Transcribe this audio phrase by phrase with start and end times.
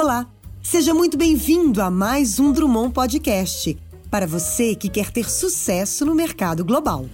[0.00, 0.28] Olá,
[0.62, 3.76] seja muito bem-vindo a mais um Drummond Podcast
[4.08, 7.06] para você que quer ter sucesso no mercado global.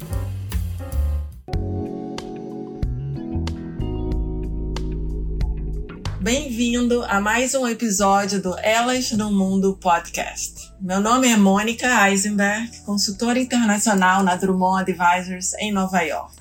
[6.20, 10.70] Bem-vindo a mais um episódio do Elas no Mundo Podcast.
[10.78, 16.36] Meu nome é Mônica Eisenberg, consultora internacional na Drummond Advisors em Nova York.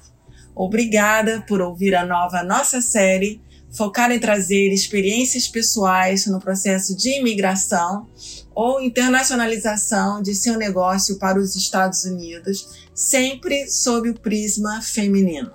[0.54, 3.42] Obrigada por ouvir a nova nossa série
[3.74, 8.08] focada em trazer experiências pessoais no processo de imigração
[8.54, 15.52] ou internacionalização de seu negócio para os Estados Unidos, sempre sob o prisma feminino.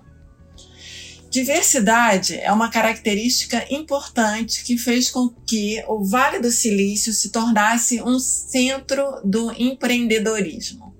[1.30, 8.02] Diversidade é uma característica importante que fez com que o Vale do Silício se tornasse
[8.02, 10.96] um centro do empreendedorismo.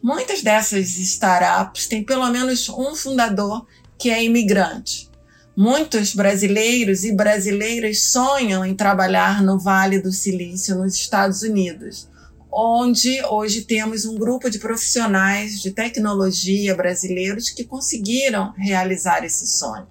[0.00, 3.66] Muitas dessas startups têm pelo menos um fundador
[3.98, 5.10] que é imigrante.
[5.56, 12.08] Muitos brasileiros e brasileiras sonham em trabalhar no Vale do Silício, nos Estados Unidos,
[12.50, 19.86] onde hoje temos um grupo de profissionais de tecnologia brasileiros que conseguiram realizar esse sonho.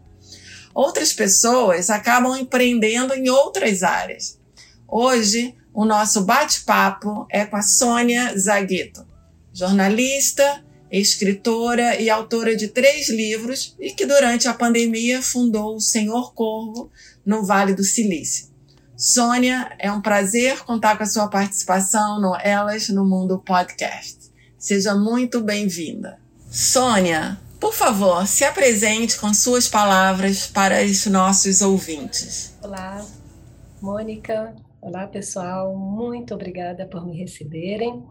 [0.74, 4.38] Outras pessoas acabam empreendendo em outras áreas.
[4.86, 9.08] Hoje, o nosso bate-papo é com a Sônia Zagueto,
[9.54, 10.62] jornalista,
[11.00, 16.92] escritora e autora de três livros e que durante a pandemia fundou o Senhor Corvo
[17.26, 18.54] no Vale do Silício.
[18.96, 24.32] Sônia, é um prazer contar com a sua participação no Elas no Mundo podcast.
[24.58, 26.20] Seja muito bem-vinda.
[26.50, 32.54] Sônia, por favor, se apresente com suas palavras para os nossos ouvintes.
[32.62, 33.04] Olá,
[33.82, 34.56] Mônica.
[34.80, 35.76] Olá, pessoal.
[35.76, 38.04] Muito obrigada por me receberem.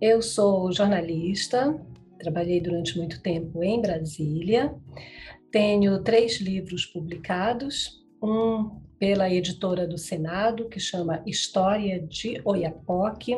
[0.00, 1.78] Eu sou jornalista,
[2.18, 4.74] Trabalhei durante muito tempo em Brasília.
[5.50, 13.36] Tenho três livros publicados, um pela editora do Senado, que chama História de Oiapoque.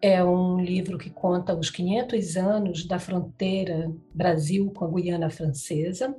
[0.00, 6.14] É um livro que conta os 500 anos da fronteira Brasil com a Guiana Francesa.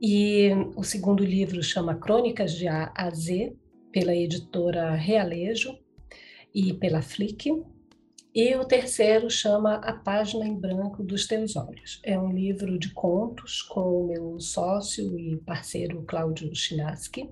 [0.00, 3.54] E o segundo livro chama Crônicas de A a Z,
[3.92, 5.78] pela editora Realejo
[6.54, 7.50] e pela Flick.
[8.34, 12.00] E o terceiro chama A Página em Branco dos Teus Olhos.
[12.02, 17.30] É um livro de contos com o meu sócio e parceiro Cláudio Chinaski.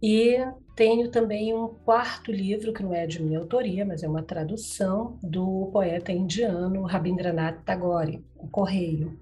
[0.00, 0.36] E
[0.76, 5.18] tenho também um quarto livro, que não é de minha autoria, mas é uma tradução
[5.24, 9.18] do poeta indiano Rabindranath Tagore, O Correio.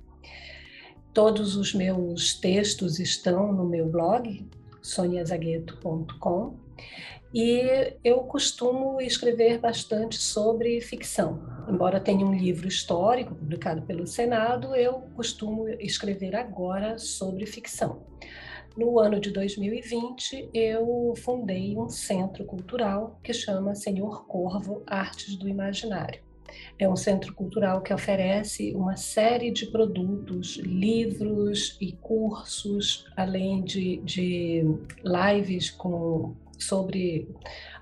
[1.14, 4.46] Todos os meus textos estão no meu blog,
[4.82, 6.58] soniazagueto.com
[7.32, 11.40] e eu costumo escrever bastante sobre ficção.
[11.68, 18.04] Embora tenha um livro histórico publicado pelo Senado, eu costumo escrever agora sobre ficção.
[18.76, 25.48] No ano de 2020, eu fundei um centro cultural que chama Senhor Corvo Artes do
[25.48, 26.22] Imaginário.
[26.78, 33.98] É um centro cultural que oferece uma série de produtos, livros e cursos, além de,
[33.98, 34.64] de
[35.04, 37.28] lives com sobre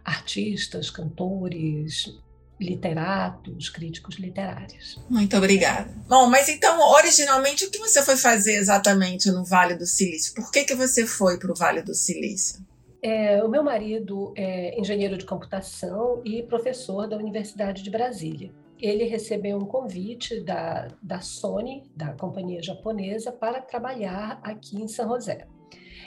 [0.04, 2.18] artistas, cantores,
[2.60, 5.00] literatos, críticos literários.
[5.08, 5.90] Muito obrigada.
[6.08, 10.34] Bom, mas então, originalmente, o que você foi fazer exatamente no Vale do Silício?
[10.34, 12.66] Por que, que você foi para o Vale do Silício?
[13.00, 18.50] É, o meu marido é engenheiro de computação e professor da Universidade de Brasília.
[18.80, 25.08] Ele recebeu um convite da, da Sony, da companhia japonesa, para trabalhar aqui em São
[25.08, 25.46] José.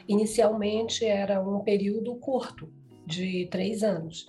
[0.08, 2.70] Inicialmente era um período curto,
[3.06, 4.28] de três anos.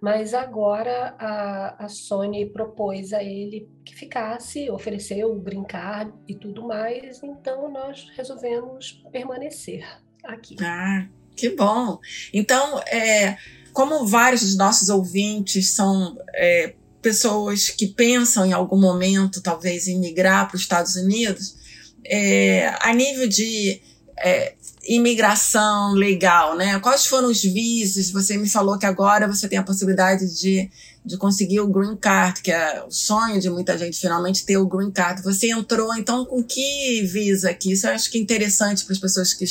[0.00, 7.22] Mas agora a, a Sony propôs a ele que ficasse, ofereceu card e tudo mais,
[7.22, 9.86] então nós resolvemos permanecer
[10.24, 10.56] aqui.
[10.60, 11.06] Ah,
[11.36, 11.98] que bom!
[12.32, 13.36] Então, é,
[13.72, 20.00] como vários dos nossos ouvintes são é, pessoas que pensam em algum momento, talvez, em
[20.00, 21.56] migrar para os Estados Unidos,
[22.04, 23.80] é, a nível de
[24.22, 24.54] é,
[24.86, 26.78] imigração legal, né?
[26.78, 28.10] Quais foram os vistos?
[28.10, 30.70] Você me falou que agora você tem a possibilidade de,
[31.04, 34.66] de conseguir o green card, que é o sonho de muita gente finalmente ter o
[34.66, 35.22] green card.
[35.22, 37.72] Você entrou, então, com que visa aqui?
[37.72, 39.44] Isso eu acho que é interessante para as pessoas que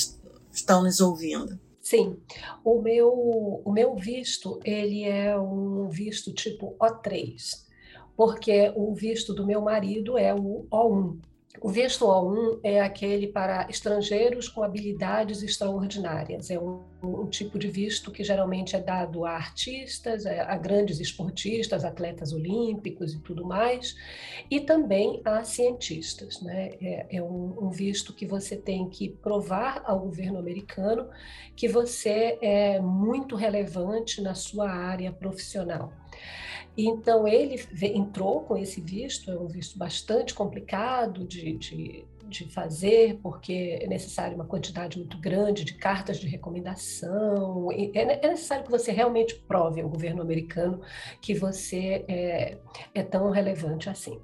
[0.54, 1.60] estão nos ouvindo.
[1.82, 2.16] Sim,
[2.64, 3.12] o meu,
[3.66, 7.34] o meu visto, ele é um visto tipo O3,
[8.16, 11.18] porque o visto do meu marido é o O1,
[11.60, 16.50] o visto O1 é aquele para estrangeiros com habilidades extraordinárias.
[16.50, 21.84] É um, um, tipo de visto que geralmente é dado a artistas, a, grandes esportistas,
[21.84, 23.96] atletas olímpicos e tudo mais,
[24.50, 26.42] e também a cientistas.
[26.42, 26.72] Né?
[26.82, 31.10] É, é um, um, visto que você tem que provar ao governo americano
[31.56, 36.01] que você é muito relevante na sua área profissional.
[36.78, 37.62] Então, ele
[37.94, 43.88] entrou com esse visto, é um visto bastante complicado de, de, de fazer, porque é
[43.88, 49.36] necessário uma quantidade muito grande de cartas de recomendação, é, é necessário que você realmente
[49.36, 50.82] prove ao governo americano
[51.22, 52.58] que você é,
[52.96, 54.18] é tão relevante assim.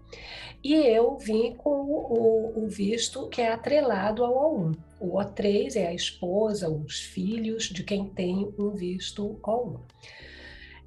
[0.63, 4.77] E eu vim com o, o visto que é atrelado ao O1.
[4.99, 9.79] O O3 é a esposa, os filhos de quem tem um visto O1.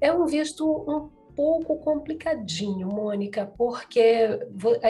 [0.01, 4.39] É um visto um pouco complicadinho, Mônica, porque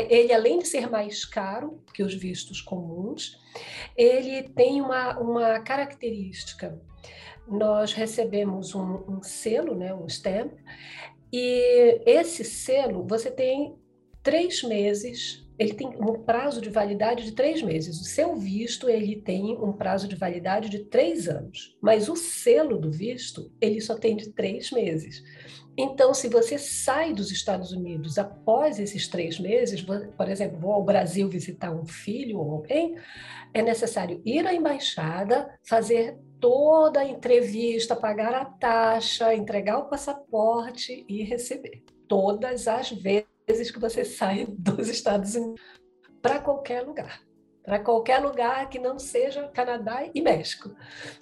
[0.09, 3.37] ele, além de ser mais caro que os vistos comuns,
[3.95, 6.81] ele tem uma, uma característica.
[7.47, 10.53] Nós recebemos um, um selo, né, um stamp,
[11.31, 13.75] e esse selo você tem
[14.23, 18.01] três meses ele tem um prazo de validade de três meses.
[18.01, 22.79] O seu visto ele tem um prazo de validade de três anos, mas o selo
[22.79, 25.23] do visto ele só tem de três meses.
[25.77, 30.83] Então, se você sai dos Estados Unidos após esses três meses, por exemplo, vou ao
[30.83, 32.95] Brasil visitar um filho ou alguém,
[33.53, 41.05] é necessário ir à embaixada, fazer toda a entrevista, pagar a taxa, entregar o passaporte
[41.07, 41.83] e receber.
[42.07, 45.61] Todas as vezes que você sai dos Estados Unidos
[46.21, 47.21] para qualquer lugar
[47.63, 50.73] para qualquer lugar que não seja Canadá e México.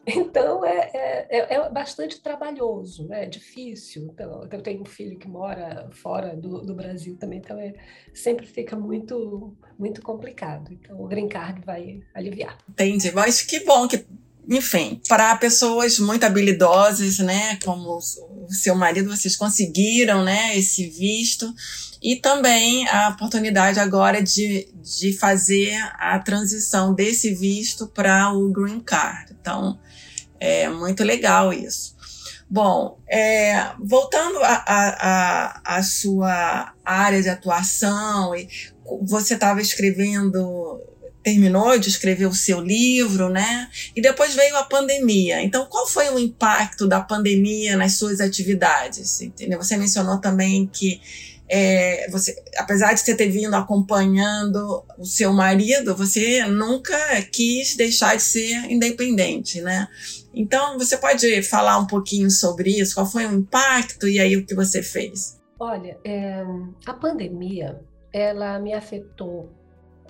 [0.07, 3.25] Então, é, é, é, é bastante trabalhoso, né?
[3.25, 4.09] é difícil.
[4.13, 7.73] Então, eu tenho um filho que mora fora do, do Brasil também, então é,
[8.13, 10.71] sempre fica muito, muito complicado.
[10.71, 12.57] Então, o Green Card vai aliviar.
[12.69, 14.05] Entendi, mas que bom que
[14.51, 21.53] enfim, para pessoas muito habilidosas, né, como o seu marido, vocês conseguiram, né, esse visto
[22.01, 28.79] e também a oportunidade agora de, de fazer a transição desse visto para o green
[28.79, 29.35] card.
[29.39, 29.77] Então,
[30.39, 31.97] é muito legal isso.
[32.49, 38.31] Bom, é, voltando à sua área de atuação,
[39.03, 40.81] você estava escrevendo
[41.21, 43.69] terminou de escrever o seu livro, né?
[43.95, 45.41] E depois veio a pandemia.
[45.41, 49.21] Então, qual foi o impacto da pandemia nas suas atividades?
[49.21, 49.61] Entendeu?
[49.61, 51.01] Você mencionou também que
[51.49, 56.95] é, você, apesar de você ter vindo acompanhando o seu marido, você nunca
[57.31, 59.87] quis deixar de ser independente, né?
[60.33, 62.93] Então, você pode falar um pouquinho sobre isso?
[62.93, 65.39] Qual foi o impacto e aí o que você fez?
[65.59, 66.43] Olha, é,
[66.85, 67.81] a pandemia,
[68.13, 69.49] ela me afetou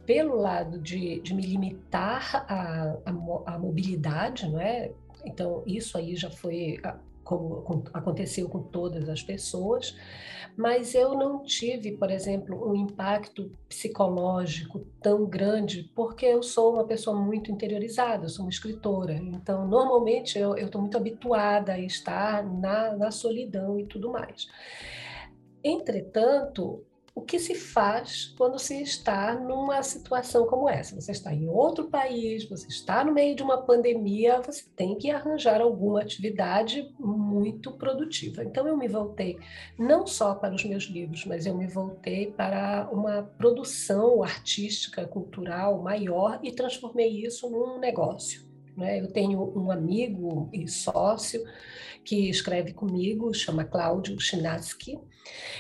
[0.06, 4.91] pelo lado de, de me limitar a, mobilidade, não é?
[5.24, 6.80] Então, isso aí já foi
[7.30, 9.96] como aconteceu com todas as pessoas,
[10.58, 16.86] mas eu não tive, por exemplo, um impacto psicológico tão grande, porque eu sou uma
[16.86, 22.44] pessoa muito interiorizada, eu sou uma escritora, então normalmente eu estou muito habituada a estar
[22.44, 24.48] na, na solidão e tudo mais.
[25.64, 26.84] Entretanto,
[27.19, 31.00] o que se faz quando se está numa situação como essa.
[31.00, 35.12] Você está em outro país, você está no meio de uma pandemia, você tem que
[35.12, 38.42] arranjar alguma atividade muito produtiva.
[38.45, 39.38] Então eu me voltei
[39.77, 45.81] não só para os meus livros, mas eu me voltei para uma produção artística, cultural
[45.81, 48.48] maior e transformei isso num negócio.
[48.77, 49.01] Né?
[49.01, 51.44] Eu tenho um amigo e sócio
[52.05, 54.98] que escreve comigo, chama Cláudio Chinaski,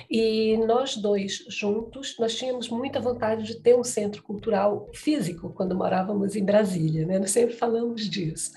[0.09, 5.75] e nós dois juntos, nós tínhamos muita vontade de ter um centro cultural físico quando
[5.75, 7.19] morávamos em Brasília, né?
[7.19, 8.51] Nós sempre falamos disso.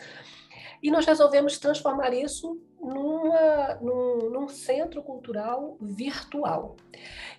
[0.82, 6.76] E nós resolvemos transformar isso numa, num, num centro cultural virtual.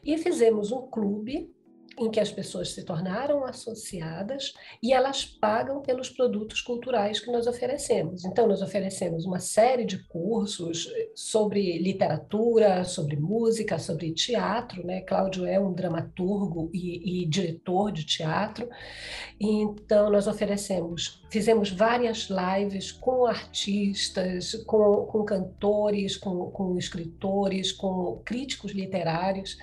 [0.04, 1.54] E fizemos um clube
[1.98, 7.48] em que as pessoas se tornaram associadas e elas pagam pelos produtos culturais que nós
[7.48, 8.26] oferecemos.
[8.26, 14.86] Então, nós oferecemos uma série de cursos sobre literatura, sobre música, sobre teatro.
[14.86, 15.02] Né?
[15.02, 18.68] Cláudio é um dramaturgo e, e diretor de teatro.
[19.40, 28.22] Então, nós oferecemos, fizemos várias lives com artistas, com, com cantores, com, com escritores, com
[28.26, 29.58] críticos literários.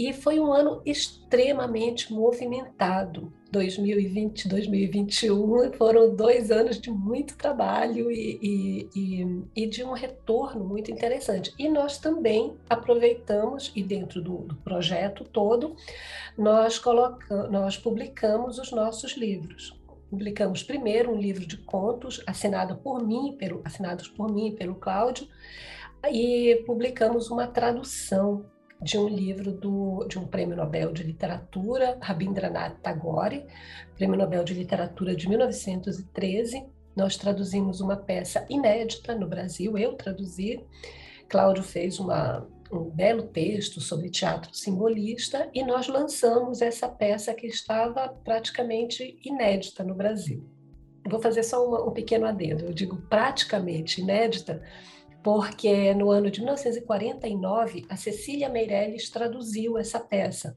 [0.00, 3.30] E foi um ano extremamente movimentado.
[3.52, 10.64] 2020, 2021 foram dois anos de muito trabalho e, e, e, e, de um retorno
[10.64, 11.52] muito interessante.
[11.58, 15.76] E nós também aproveitamos, e dentro do, do projeto todo,
[16.38, 19.78] nós, colocamos, nós publicamos os nossos livros.
[20.08, 24.76] Publicamos primeiro um livro de contos assinado por mim, pelo, assinados por mim e pelo
[24.76, 25.28] Cláudio,
[26.10, 28.46] e publicamos uma tradução
[28.82, 33.44] de um livro do, de um prêmio Nobel de Literatura, Rabindranath Tagore,
[33.94, 36.64] prêmio Nobel de Literatura de 1913.
[36.96, 40.64] Nós traduzimos uma peça inédita no Brasil, eu traduzi.
[41.28, 47.46] Cláudio fez uma, um belo texto sobre teatro simbolista e nós lançamos essa peça que
[47.46, 50.42] estava praticamente inédita no Brasil.
[51.08, 52.64] Vou fazer só uma, um pequeno adendo.
[52.64, 54.62] Eu digo praticamente inédita
[55.22, 60.56] porque no ano de 1949 a Cecília Meirelles traduziu essa peça.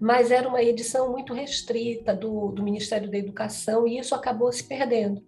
[0.00, 4.62] Mas era uma edição muito restrita do, do Ministério da Educação e isso acabou se
[4.62, 5.24] perdendo.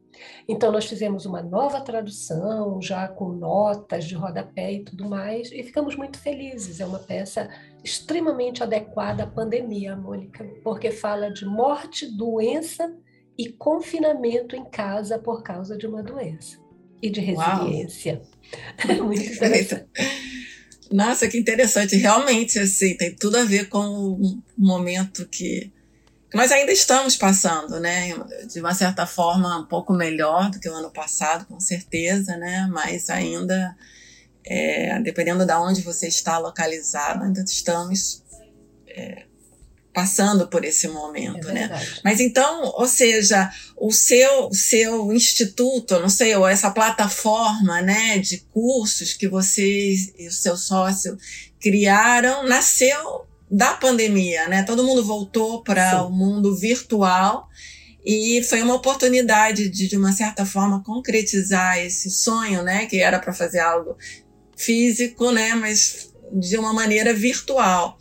[0.46, 5.62] Então, nós fizemos uma nova tradução, já com notas de rodapé e tudo mais, e
[5.62, 6.78] ficamos muito felizes.
[6.78, 7.48] É uma peça
[7.82, 12.94] extremamente adequada à pandemia, Mônica, porque fala de morte, doença
[13.38, 16.69] e confinamento em casa por causa de uma doença
[17.02, 18.22] e de resiliência.
[19.02, 19.86] Muito interessante.
[20.90, 21.96] Nossa, que interessante.
[21.96, 25.70] Realmente, assim, tem tudo a ver com o momento que
[26.34, 28.10] nós ainda estamos passando, né?
[28.52, 32.68] De uma certa forma, um pouco melhor do que o ano passado, com certeza, né?
[32.72, 33.76] Mas ainda,
[34.44, 38.24] é, dependendo de onde você está localizado, ainda estamos
[38.88, 39.24] é,
[39.92, 41.86] passando por esse momento, é né?
[42.04, 48.38] Mas então, ou seja, o seu seu instituto, não sei, ou essa plataforma, né, de
[48.52, 51.18] cursos que vocês e o seu sócio
[51.60, 54.62] criaram, nasceu da pandemia, né?
[54.62, 57.48] Todo mundo voltou para o mundo virtual
[58.04, 62.86] e foi uma oportunidade de, de uma certa forma, concretizar esse sonho, né?
[62.86, 63.96] Que era para fazer algo
[64.56, 65.54] físico, né?
[65.54, 67.96] Mas de uma maneira virtual.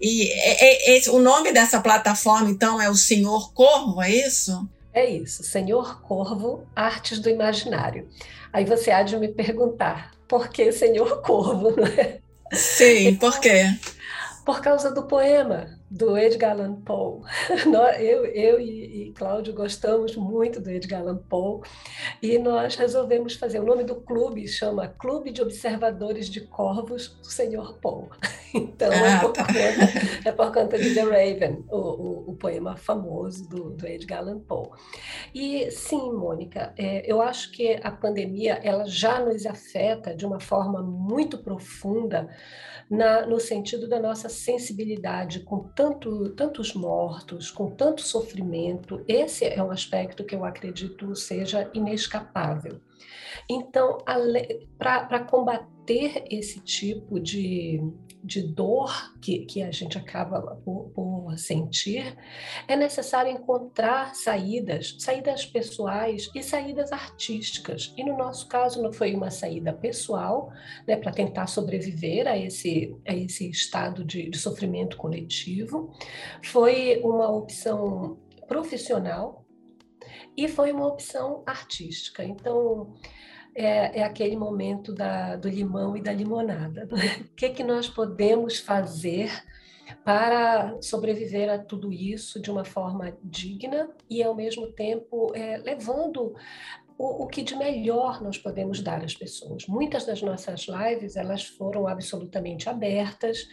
[0.00, 4.68] E é, é, é, o nome dessa plataforma, então, é o Senhor Corvo, é isso?
[4.92, 8.08] É isso, Senhor Corvo, Artes do Imaginário.
[8.52, 12.18] Aí você há de me perguntar, por que Senhor Corvo, não é?
[12.52, 13.66] Sim, por quê?
[14.44, 17.22] Por causa do poema do Edgar Allan Poe.
[17.98, 21.62] Eu, eu e, e Cláudio gostamos muito do Edgar Allan Poe
[22.22, 23.58] e nós resolvemos fazer.
[23.58, 28.08] O nome do clube chama Clube de Observadores de Corvos do Senhor Poe.
[28.52, 29.46] Então é ah, é, por tá.
[29.46, 34.18] conta, é por conta de The Raven, o, o, o poema famoso do, do, Edgar
[34.18, 34.70] Allan Poe.
[35.32, 40.40] E sim, Mônica, é, eu acho que a pandemia ela já nos afeta de uma
[40.40, 42.28] forma muito profunda
[42.90, 49.04] na, no sentido da nossa sensibilidade com tanto, tantos mortos, com tanto sofrimento.
[49.06, 52.80] Esse é um aspecto que eu acredito seja inescapável.
[53.48, 53.98] Então,
[54.76, 57.80] para combater esse tipo de,
[58.22, 62.16] de dor que, que a gente acaba por, por, sentir,
[62.68, 67.94] é necessário encontrar saídas, saídas pessoais e saídas artísticas.
[67.96, 70.52] E no nosso caso não foi uma saída pessoal,
[70.86, 75.92] né, para tentar sobreviver a esse, a esse estado de, de sofrimento coletivo,
[76.42, 79.44] foi uma opção profissional
[80.36, 82.24] e foi uma opção artística.
[82.24, 82.94] Então,
[83.54, 86.86] é, é aquele momento da, do limão e da limonada.
[86.86, 87.26] Né?
[87.30, 89.30] O que, que nós podemos fazer
[90.04, 96.34] para sobreviver a tudo isso de uma forma digna e, ao mesmo tempo, é, levando
[97.00, 99.66] o, o, que de melhor nós podemos dar às pessoas.
[99.66, 103.48] Muitas das nossas lives elas foram absolutamente abertas,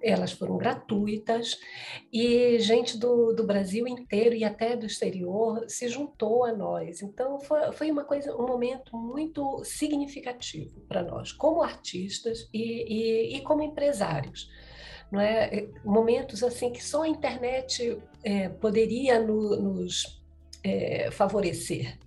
[0.00, 1.58] elas foram gratuitas
[2.12, 7.02] e gente do, do Brasil inteiro e até do exterior se juntou a nós.
[7.02, 13.36] Então foi, foi uma coisa, um momento muito significativo para nós, como artistas e, e,
[13.36, 14.48] e como empresários.
[15.20, 15.66] É?
[15.84, 20.22] Momentos assim que só a internet é, poderia no, nos
[20.62, 21.98] é, favorecer.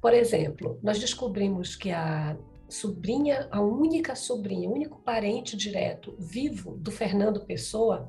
[0.00, 2.36] Por exemplo, nós descobrimos que a
[2.68, 8.08] sobrinha, a única sobrinha, o único parente direto vivo do Fernando Pessoa,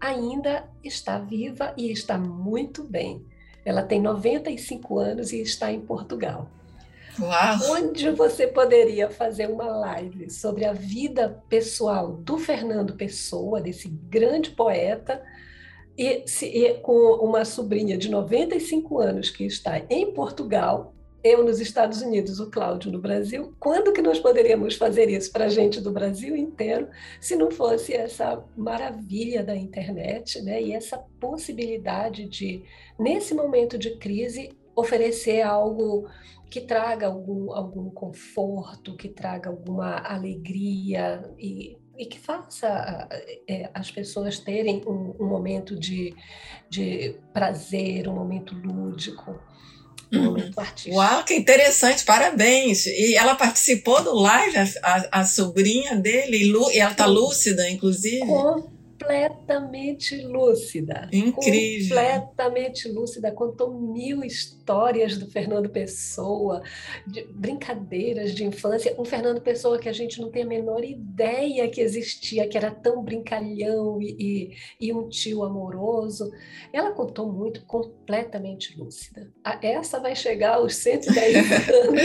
[0.00, 3.24] ainda está viva e está muito bem.
[3.64, 6.50] Ela tem 95 anos e está em Portugal.
[7.18, 7.58] Uau.
[7.70, 14.50] Onde você poderia fazer uma live sobre a vida pessoal do Fernando Pessoa, desse grande
[14.50, 15.22] poeta,
[15.96, 16.92] e, se, e com
[17.24, 22.92] uma sobrinha de 95 anos que está em Portugal, eu nos Estados Unidos, o Cláudio
[22.92, 27.34] no Brasil, quando que nós poderíamos fazer isso para a gente do Brasil inteiro, se
[27.34, 30.62] não fosse essa maravilha da internet, né?
[30.62, 32.62] E essa possibilidade de,
[32.98, 36.06] nesse momento de crise, oferecer algo
[36.50, 43.08] que traga algum, algum conforto, que traga alguma alegria e, e que faça
[43.48, 46.14] é, as pessoas terem um, um momento de,
[46.68, 49.40] de prazer, um momento lúdico.
[50.12, 50.24] Um uhum.
[50.26, 50.96] momento artístico.
[50.96, 52.86] Uau, que interessante, parabéns!
[52.86, 58.20] E ela participou do live, a, a sobrinha dele, e ela está lúcida, inclusive?
[58.26, 61.08] Com completamente lúcida.
[61.12, 61.96] Incrível.
[61.96, 63.32] Completamente lúcida.
[63.32, 66.62] Contou mil histórias do Fernando Pessoa,
[67.06, 68.94] de brincadeiras de infância.
[68.98, 72.70] Um Fernando Pessoa que a gente não tem a menor ideia que existia, que era
[72.70, 76.30] tão brincalhão e, e, e um tio amoroso.
[76.72, 79.30] Ela contou muito, completamente lúcida.
[79.60, 82.00] Essa vai chegar aos 110 anos.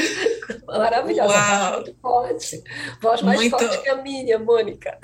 [0.66, 1.34] Maravilhosa.
[1.34, 1.60] Uau.
[1.60, 2.64] Voz muito forte.
[3.02, 3.58] Voz mais muito...
[3.58, 4.98] forte que a minha, Mônica.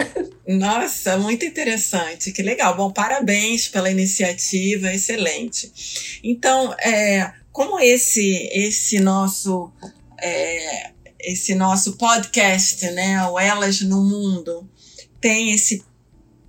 [0.47, 2.75] Nossa, muito interessante interessante, que legal.
[2.75, 6.19] Bom, parabéns pela iniciativa, excelente.
[6.23, 9.71] Então, é, como esse esse nosso
[10.21, 14.69] é, esse nosso podcast, né, o Elas no Mundo,
[15.19, 15.83] tem esse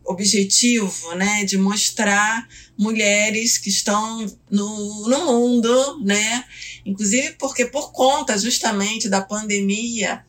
[0.05, 2.47] objetivo, né, de mostrar
[2.79, 6.45] mulheres que estão no, no mundo, né,
[6.85, 10.25] inclusive porque por conta justamente da pandemia,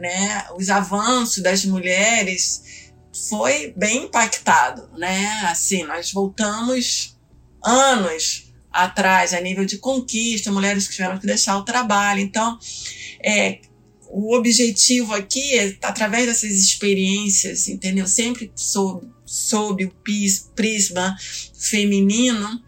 [0.00, 2.79] né, os avanços das mulheres
[3.12, 5.26] foi bem impactado, né?
[5.50, 7.16] Assim, nós voltamos
[7.64, 12.20] anos atrás a nível de conquista, mulheres que tiveram que deixar o trabalho.
[12.20, 12.58] Então,
[13.22, 13.60] é,
[14.08, 18.06] o objetivo aqui é, através dessas experiências, entendeu?
[18.06, 19.90] Sempre sob, sob o
[20.54, 21.16] prisma
[21.54, 22.62] feminino,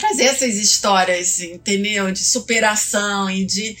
[0.00, 2.10] trazer essas histórias, entendeu?
[2.10, 3.76] De superação e de,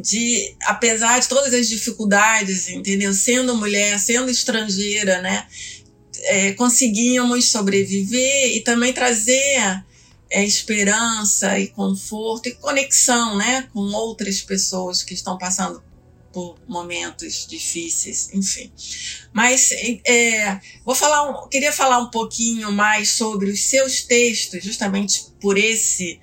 [0.00, 3.12] de, apesar de todas as dificuldades, entendeu?
[3.12, 5.46] Sendo mulher, sendo estrangeira, né?
[6.26, 9.84] É, conseguimos sobreviver e também trazer
[10.30, 13.68] é, esperança e conforto e conexão, né?
[13.72, 15.82] Com outras pessoas que estão passando
[16.34, 18.72] por momentos difíceis, enfim.
[19.32, 19.70] Mas
[20.04, 26.20] é, vou falar, queria falar um pouquinho mais sobre os seus textos, justamente por esse,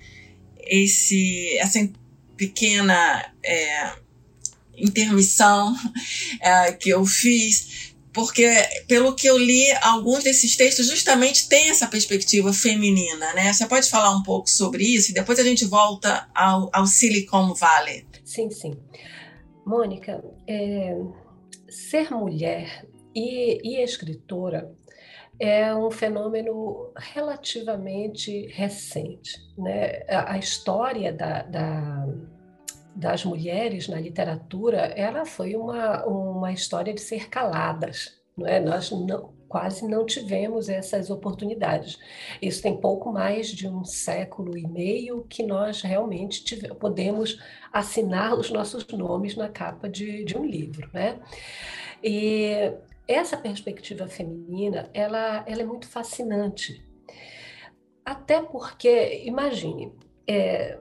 [0.67, 1.89] esse, essa
[2.35, 3.93] pequena é,
[4.75, 5.73] intermissão
[6.41, 8.45] é, que eu fiz, porque
[8.89, 13.53] pelo que eu li, alguns desses textos justamente têm essa perspectiva feminina, né?
[13.53, 17.53] Você pode falar um pouco sobre isso e depois a gente volta ao, ao Silicon
[17.53, 18.05] Valley.
[18.25, 18.75] Sim, sim.
[19.65, 20.97] Mônica, é,
[21.69, 24.73] ser mulher e, e, escritora
[25.39, 29.39] é um fenômeno relativamente recente.
[29.57, 30.03] Né?
[30.09, 32.07] A, a história da, da,
[32.95, 38.21] das mulheres na literatura ela foi uma, uma história de ser caladas.
[38.37, 38.59] Não é?
[38.59, 41.99] Nós não, quase não tivemos essas oportunidades.
[42.41, 47.37] Isso tem pouco mais de um século e meio que nós realmente tive, podemos
[47.71, 51.19] assinar os nossos nomes na capa de, de um livro, né?
[52.01, 52.71] E
[53.05, 56.81] essa perspectiva feminina, ela, ela é muito fascinante.
[58.05, 59.91] Até porque, imagine,
[60.25, 60.79] é,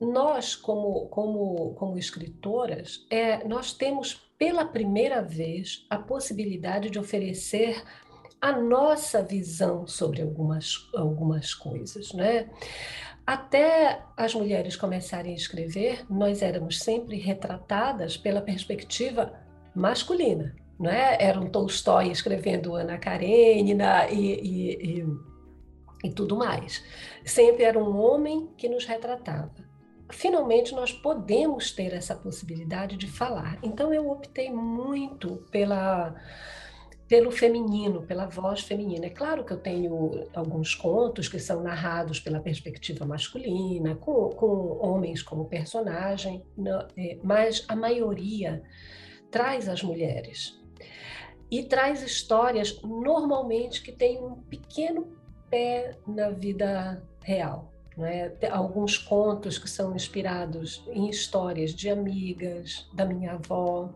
[0.00, 7.84] nós, como, como, como escritoras, é, nós temos pela primeira vez a possibilidade de oferecer
[8.40, 12.48] a nossa visão sobre algumas, algumas coisas, né?
[13.26, 19.30] Até as mulheres começarem a escrever, nós éramos sempre retratadas pela perspectiva
[19.74, 21.18] masculina, não é?
[21.22, 25.06] Era um Tolstói escrevendo Ana Karenina e, e, e,
[26.02, 26.82] e tudo mais.
[27.26, 29.69] Sempre era um homem que nos retratava
[30.10, 33.58] finalmente nós podemos ter essa possibilidade de falar.
[33.62, 36.14] Então eu optei muito pela
[37.10, 39.06] pelo feminino, pela voz feminina.
[39.06, 44.78] É claro que eu tenho alguns contos que são narrados pela perspectiva masculina, com, com
[44.80, 46.46] homens como personagem,
[46.96, 48.62] é, mas a maioria
[49.28, 50.56] traz as mulheres.
[51.50, 55.08] E traz histórias, normalmente, que têm um pequeno
[55.50, 57.69] pé na vida real.
[57.96, 58.32] Né?
[58.50, 63.94] Alguns contos que são inspirados em histórias de amigas, da minha avó,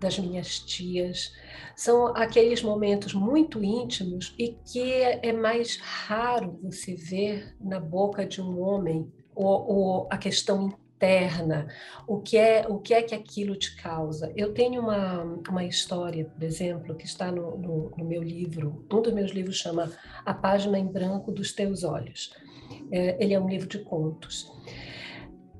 [0.00, 1.32] das minhas tias.
[1.74, 8.40] São aqueles momentos muito íntimos e que é mais raro você ver na boca de
[8.40, 11.66] um homem ou, ou a questão interna,
[12.06, 14.32] o que é o que é que aquilo te causa.
[14.36, 19.02] Eu tenho uma, uma história, por exemplo, que está no, no, no meu livro, um
[19.02, 19.90] dos meus livros chama
[20.24, 22.51] A Página em Branco dos Teus Olhos é,
[22.92, 24.52] ele é um livro de contos.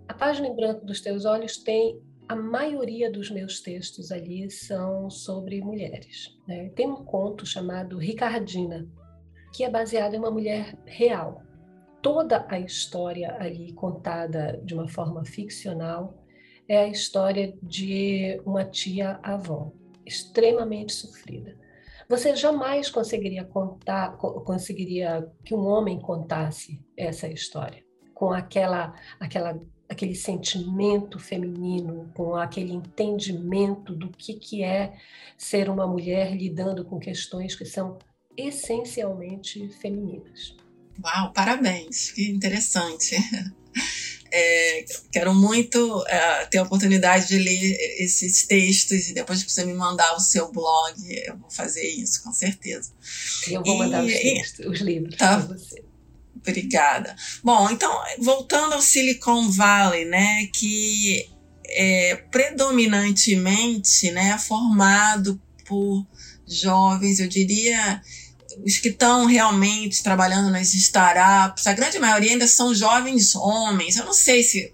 [0.07, 5.11] A página em branco dos teus olhos tem a maioria dos meus textos ali são
[5.11, 6.39] sobre mulheres.
[6.47, 6.71] Né?
[6.71, 8.89] Tem um conto chamado Ricardina,
[9.53, 11.43] que é baseado em uma mulher real.
[12.01, 16.25] Toda a história ali contada de uma forma ficcional
[16.69, 19.73] é a história de uma tia-avó
[20.07, 21.57] extremamente sofrida.
[22.09, 27.83] Você jamais conseguiria contar, conseguiria que um homem contasse essa história
[28.15, 34.93] com aquela, aquela, aquele sentimento feminino, com aquele entendimento do que, que é
[35.37, 37.99] ser uma mulher lidando com questões que são
[38.37, 40.57] essencialmente femininas.
[41.03, 43.17] Uau, parabéns, que interessante.
[44.35, 49.65] É, quero muito é, ter a oportunidade de ler esses textos e depois que você
[49.65, 50.95] me mandar o seu blog,
[51.27, 52.91] eu vou fazer isso, com certeza.
[53.47, 55.37] Eu vou mandar os, textos, os livros tá.
[55.37, 55.83] para você.
[56.37, 57.15] Obrigada.
[57.45, 61.29] Bom, então, voltando ao Silicon Valley, né, que
[61.67, 66.07] é predominantemente né, formado por
[66.47, 68.03] jovens, eu diria
[68.65, 73.97] os que estão realmente trabalhando nas startups, a grande maioria ainda são jovens homens.
[73.97, 74.73] Eu não sei se,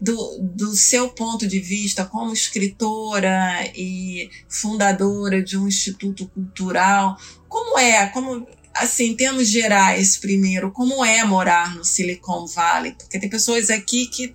[0.00, 7.16] do, do seu ponto de vista, como escritora e fundadora de um instituto cultural,
[7.48, 12.92] como é, como assim, em termos gerais, primeiro, como é morar no Silicon Valley?
[12.92, 14.34] Porque tem pessoas aqui que,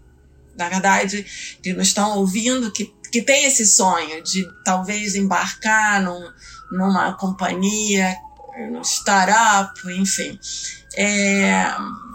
[0.58, 1.26] na verdade,
[1.62, 6.28] que nos estão ouvindo, que, que tem esse sonho de talvez embarcar num,
[6.72, 8.16] numa companhia
[8.84, 10.40] startup, enfim.
[10.96, 11.66] É,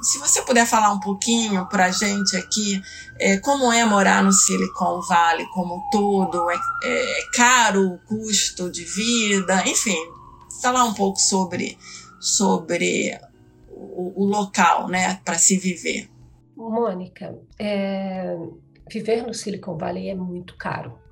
[0.03, 2.83] se você puder falar um pouquinho para a gente aqui
[3.19, 8.71] é, como é morar no Silicon Valley como um todo, é, é, caro o custo
[8.71, 9.97] de vida, enfim,
[10.61, 11.79] falar um pouco sobre,
[12.21, 13.19] sobre
[13.71, 16.11] o, o local né, para se viver.
[16.55, 18.37] Mônica, é,
[18.91, 21.06] viver no Silicon Valley é muito caro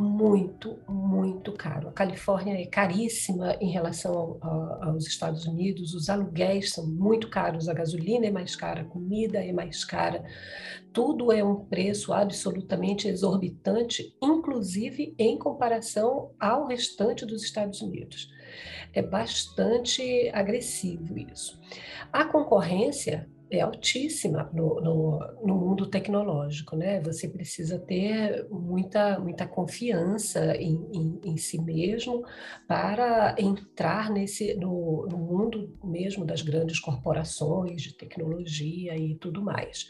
[0.00, 1.88] muito, muito caro.
[1.88, 7.28] A Califórnia é caríssima em relação ao, ao, aos Estados Unidos, os aluguéis são muito
[7.28, 10.24] caros, a gasolina é mais cara, a comida é mais cara,
[10.92, 18.28] tudo é um preço absolutamente exorbitante, inclusive em comparação ao restante dos Estados Unidos.
[18.92, 21.60] É bastante agressivo isso.
[22.12, 27.00] A concorrência é altíssima no, no, no, mundo tecnológico, né?
[27.00, 32.24] Você precisa ter muita, muita confiança em, em, em si mesmo
[32.68, 39.88] para entrar nesse no, no, mundo mesmo das grandes corporações de tecnologia e tudo mais.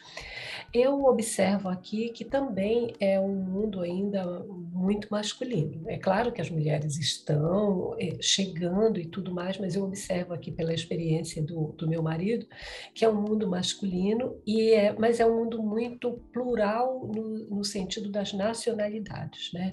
[0.72, 5.82] Eu observo aqui que também é um mundo ainda muito masculino.
[5.88, 10.50] É claro que as mulheres estão é, chegando e tudo mais, mas eu observo aqui
[10.50, 12.46] pela experiência do, do meu marido
[12.94, 17.64] que é um mundo masculino e é, mas é um mundo muito plural no, no
[17.64, 19.72] sentido das nacionalidades, né?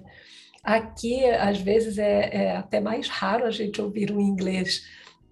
[0.63, 4.85] Aqui, às vezes, é, é até mais raro a gente ouvir um inglês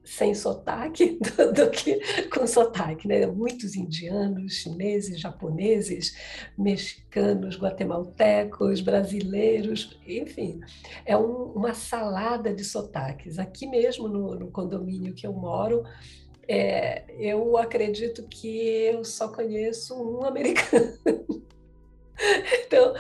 [0.06, 3.26] sem sotaque do, do, que com sotaque, né?
[3.26, 6.16] Muitos indianos, chineses, japoneses,
[6.58, 10.62] mexicanos, guatemaltecos, brasileiros, enfim,
[11.06, 13.40] é um, uma salada de sotaques.
[13.40, 15.84] Aqui mesmo no, no condomínio que eu moro,
[16.48, 20.98] é, eu acredito que eu só conheço um americano.
[22.66, 22.96] Então,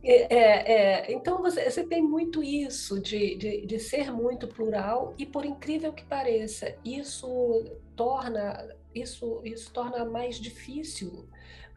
[0.00, 5.12] é, é, é, então você, você, tem muito isso de, de, de, ser muito plural
[5.18, 7.64] e por incrível que pareça, isso
[7.96, 11.28] torna isso, isso torna mais difícil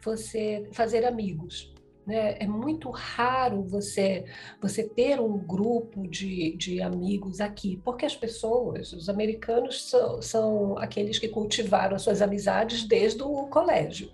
[0.04, 1.73] você fazer amigos.
[2.06, 2.36] Né?
[2.40, 4.26] É muito raro você
[4.62, 10.78] você ter um grupo de, de amigos aqui, porque as pessoas, os americanos são, são
[10.78, 14.12] aqueles que cultivaram as suas amizades desde o colégio.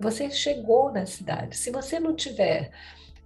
[0.00, 1.56] Você chegou na cidade.
[1.56, 2.72] Se você não tiver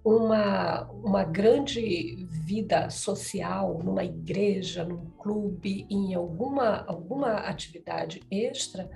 [0.05, 8.89] uma, uma grande vida social numa igreja, num clube, em alguma, alguma atividade extra,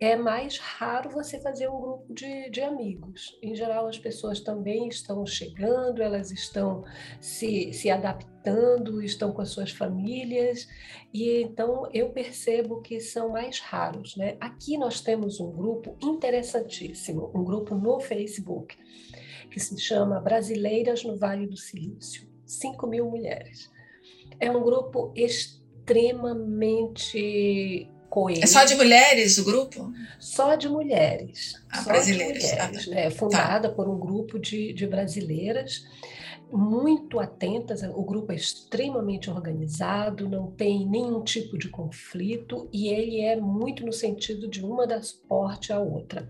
[0.00, 3.38] é mais raro você fazer um grupo de, de amigos.
[3.42, 6.82] Em geral, as pessoas também estão chegando, elas estão
[7.20, 10.66] se, se adaptando, estão com as suas famílias,
[11.12, 14.16] e então eu percebo que são mais raros.
[14.16, 14.38] Né?
[14.40, 18.78] Aqui nós temos um grupo interessantíssimo, um grupo no Facebook,
[19.50, 23.70] que se chama Brasileiras no Vale do Silício 5 mil mulheres.
[24.40, 28.42] É um grupo extremamente Coelho.
[28.42, 29.92] É só de mulheres o grupo?
[30.18, 31.54] Só de mulheres.
[31.70, 32.42] Ah, só brasileiras.
[32.42, 33.10] De mulheres, ah, né?
[33.10, 33.74] Fundada tá.
[33.74, 35.84] por um grupo de, de brasileiras
[36.52, 43.20] muito atentas, o grupo é extremamente organizado, não tem nenhum tipo de conflito e ele
[43.20, 46.28] é muito no sentido de uma dar suporte à outra.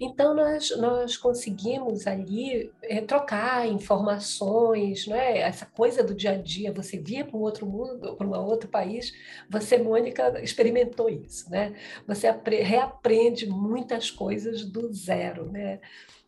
[0.00, 5.38] Então, nós, nós conseguimos ali é, trocar informações, né?
[5.38, 8.68] essa coisa do dia a dia, você via para um outro mundo, para um outro
[8.68, 9.12] país,
[9.48, 11.74] você, Mônica, experimentou isso, né?
[12.06, 12.28] Você
[12.62, 15.80] reaprende muitas coisas do zero, né?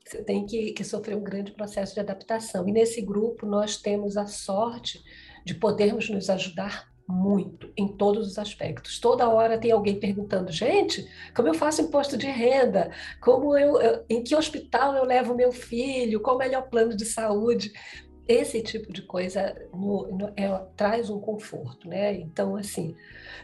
[0.05, 2.69] Você tem que, que sofrer um grande processo de adaptação.
[2.69, 5.03] E nesse grupo nós temos a sorte
[5.45, 8.99] de podermos nos ajudar muito em todos os aspectos.
[8.99, 12.90] Toda hora tem alguém perguntando, gente, como eu faço imposto de renda?
[13.21, 16.21] Como eu, eu em que hospital eu levo meu filho?
[16.21, 17.73] Qual o melhor plano de saúde?
[18.27, 22.14] Esse tipo de coisa no, no, é, traz um conforto, né?
[22.14, 22.97] Então, assim,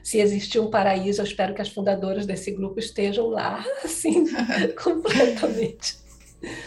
[0.03, 4.25] se existir um paraíso, eu espero que as fundadoras desse grupo estejam lá, assim,
[4.83, 6.00] completamente.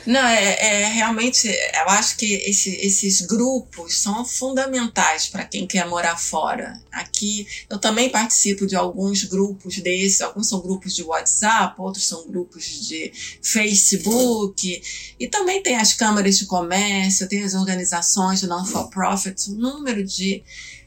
[0.06, 5.88] Não, é, é, realmente, eu acho que esse, esses grupos são fundamentais para quem quer
[5.88, 6.80] morar fora.
[6.92, 12.28] Aqui eu também participo de alguns grupos desses, alguns são grupos de WhatsApp, outros são
[12.28, 14.82] grupos de Facebook,
[15.20, 20.44] e também tem as câmaras de comércio, tem as organizações non-for-profit, um número de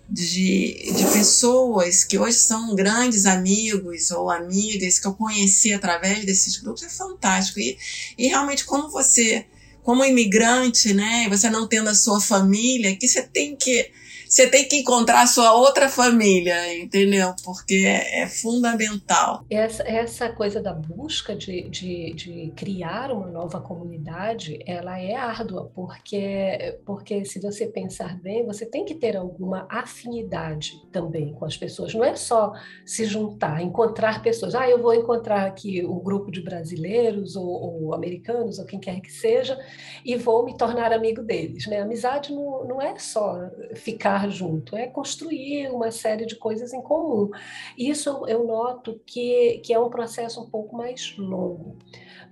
[0.08, 6.56] de, de pessoas que hoje são grandes amigos ou amigas que eu conheci através desses
[6.58, 7.58] grupos é fantástico.
[7.58, 7.76] E,
[8.16, 9.46] e realmente, como você,
[9.82, 13.90] como imigrante, né, você não tendo a sua família, que você tem que
[14.28, 17.34] você tem que encontrar a sua outra família, entendeu?
[17.44, 19.44] Porque é, é fundamental.
[19.50, 25.70] Essa, essa coisa da busca de, de, de, criar uma nova comunidade, ela é árdua,
[25.74, 31.56] porque, porque se você pensar bem, você tem que ter alguma afinidade também com as
[31.56, 31.94] pessoas.
[31.94, 32.52] Não é só
[32.84, 34.54] se juntar, encontrar pessoas.
[34.54, 39.00] Ah, eu vou encontrar aqui um grupo de brasileiros ou, ou americanos, ou quem quer
[39.00, 39.58] que seja,
[40.04, 41.66] e vou me tornar amigo deles.
[41.66, 41.80] Né?
[41.80, 46.80] Amizade não, não é só ficar estar junto, é construir uma série de coisas em
[46.80, 47.30] comum.
[47.76, 51.76] Isso eu noto que, que é um processo um pouco mais longo.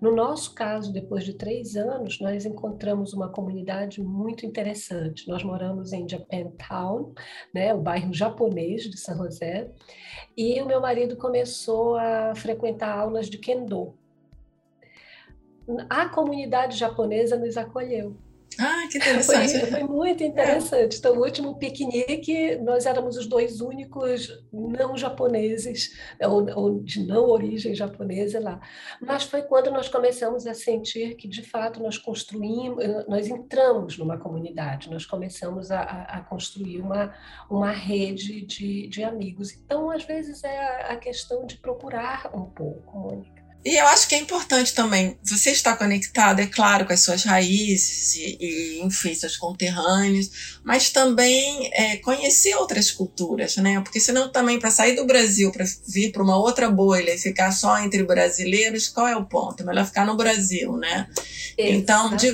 [0.00, 5.28] No nosso caso, depois de três anos, nós encontramos uma comunidade muito interessante.
[5.28, 7.14] Nós moramos em Japantown,
[7.54, 9.70] né, o bairro japonês de São José,
[10.36, 13.94] e o meu marido começou a frequentar aulas de Kendo.
[15.88, 18.16] A comunidade japonesa nos acolheu.
[18.58, 19.60] Ah, que interessante.
[19.60, 20.96] Foi, foi muito interessante.
[20.96, 20.98] É.
[20.98, 25.90] Então, o último piquenique, nós éramos os dois únicos não japoneses,
[26.20, 28.60] ou, ou, de não origem japonesa lá.
[29.00, 34.18] Mas foi quando nós começamos a sentir que, de fato, nós construímos, nós entramos numa
[34.18, 37.14] comunidade, nós começamos a, a construir uma,
[37.50, 39.52] uma rede de, de amigos.
[39.52, 43.43] Então, às vezes, é a questão de procurar um pouco, Mônica.
[43.64, 47.24] E eu acho que é importante também você estar conectado, é claro, com as suas
[47.24, 53.80] raízes e, e enfim, seus conterrâneos, mas também é, conhecer outras culturas, né?
[53.80, 57.52] Porque senão também para sair do Brasil, para vir para uma outra bolha e ficar
[57.52, 59.62] só entre brasileiros, qual é o ponto?
[59.62, 61.08] É melhor ficar no Brasil, né?
[61.56, 62.30] Então, de,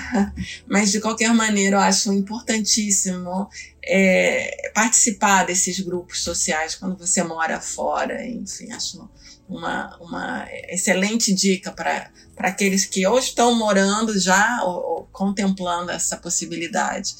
[0.68, 3.48] mas de qualquer maneira, eu acho importantíssimo
[3.82, 9.08] é, participar desses grupos sociais quando você mora fora, enfim, acho
[9.48, 16.16] uma, uma excelente dica para aqueles que ou estão morando já ou, ou contemplando essa
[16.16, 17.14] possibilidade.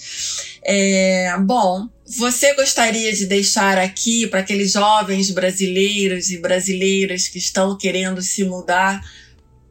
[0.62, 7.77] É, bom, você gostaria de deixar aqui para aqueles jovens brasileiros e brasileiras que estão
[7.77, 9.03] querendo se mudar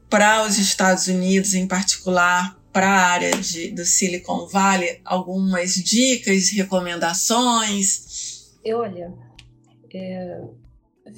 [0.10, 6.50] para os Estados Unidos, em particular para a área de, do Silicon Valley, algumas dicas,
[6.50, 8.54] recomendações?
[8.65, 9.12] Olha,
[9.93, 10.41] é,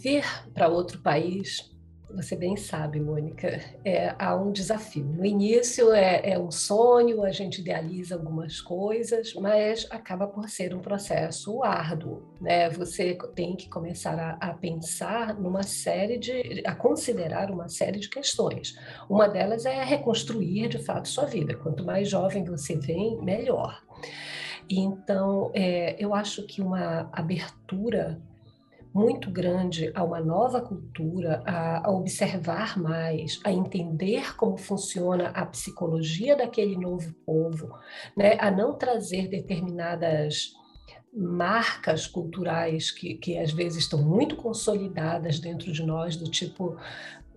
[0.01, 1.69] Vir para outro país,
[2.09, 5.03] você bem sabe, Mônica, é, há um desafio.
[5.03, 10.73] No início é, é, um sonho, a gente idealiza algumas coisas, mas acaba por ser
[10.73, 12.23] um processo árduo.
[12.39, 12.69] Né?
[12.69, 18.09] Você tem que começar a, a pensar numa série de, a considerar uma série de
[18.09, 18.75] questões.
[19.09, 21.57] Uma delas é reconstruir de fato sua vida.
[21.57, 23.83] Quanto mais jovem você vem, melhor.
[24.69, 28.21] Então, é, eu acho que uma abertura
[28.93, 35.45] muito grande a uma nova cultura, a, a, observar mais, a entender como funciona a
[35.45, 37.78] psicologia daquele novo povo,
[38.17, 38.38] né?
[38.39, 40.54] a não trazer determinadas
[41.13, 46.78] marcas culturais que, que às vezes estão muito consolidadas dentro de nós, do tipo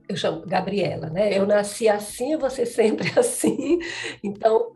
[0.09, 1.37] eu chamo Gabriela, né?
[1.37, 3.79] Eu nasci assim, você sempre assim.
[4.23, 4.73] Então,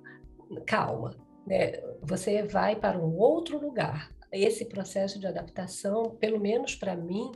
[0.67, 1.15] calma,
[1.47, 1.73] né?
[2.03, 7.33] Você vai para um outro lugar esse processo de adaptação, pelo menos para mim,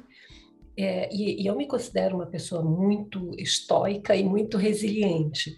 [0.76, 5.56] é, e, e, eu me considero uma pessoa muito estoica e muito resiliente,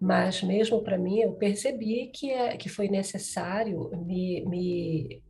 [0.00, 5.22] mas mesmo para mim eu percebi que, é, que foi necessário me, me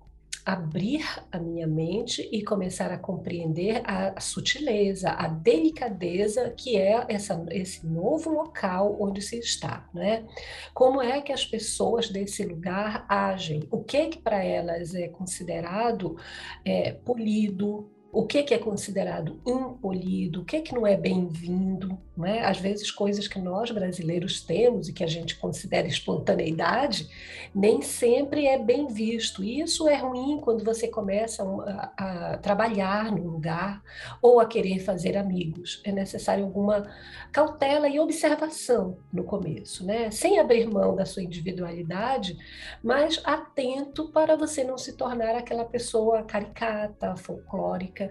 [0.46, 7.44] abrir a minha mente e começar a compreender a sutileza, a delicadeza que é essa,
[7.50, 10.24] esse novo local onde se está, né?
[10.72, 13.66] Como é que as pessoas desse lugar agem?
[13.72, 16.16] O que que para elas é considerado
[16.64, 22.24] é, polido, o que, que é considerado impolido, o que, que não é bem-vindo, não
[22.24, 22.46] é?
[22.46, 27.10] Às vezes coisas que nós brasileiros temos e que a gente considera espontaneidade,
[27.54, 29.44] nem sempre é bem visto.
[29.44, 33.82] E isso é ruim quando você começa a, a trabalhar no lugar
[34.22, 35.82] ou a querer fazer amigos.
[35.84, 36.90] É necessário alguma
[37.30, 40.10] cautela e observação no começo, né?
[40.10, 42.34] Sem abrir mão da sua individualidade,
[42.82, 48.05] mas atento para você não se tornar aquela pessoa caricata, folclórica.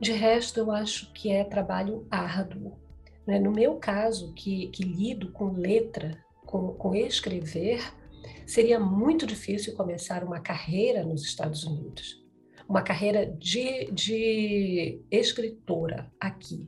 [0.00, 2.76] De resto, eu acho que é trabalho árduo
[3.28, 3.38] né?
[3.38, 7.92] No meu caso, que, que lido com letra, com, com escrever,
[8.46, 12.24] seria muito difícil começar uma carreira nos Estados Unidos,
[12.66, 16.66] uma carreira de, de escritora aqui.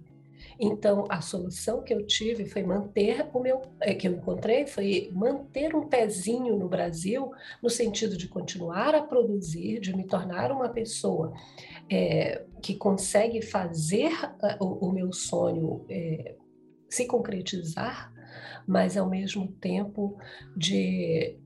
[0.62, 5.10] Então, a solução que eu tive foi manter o meu, é, que eu encontrei, foi
[5.14, 10.68] manter um pezinho no Brasil, no sentido de continuar a produzir, de me tornar uma
[10.68, 11.32] pessoa
[11.88, 16.36] é, que consegue fazer uh, o, o, meu sonho é,
[16.88, 18.12] se concretizar,
[18.66, 20.18] mas ao mesmo tempo
[20.56, 21.38] de